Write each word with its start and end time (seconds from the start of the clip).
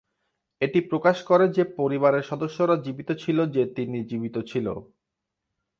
এটি 0.61 0.79
প্রকাশ 0.81 1.17
করে 1.23 1.45
যে 1.47 1.63
পরিবারের 1.77 2.23
সদস্যরা 2.23 2.75
জীবিত 2.77 3.09
ছিল 3.17 3.37
যে 3.45 3.63
তিনি 3.75 3.99
জীবিত 4.03 4.35
ছিল। 4.51 4.67